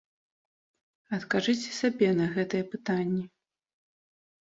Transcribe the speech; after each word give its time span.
Адкажыце 1.19 1.71
сабе 1.81 2.09
на 2.23 2.33
гэтыя 2.35 2.63
пытанні. 2.75 3.25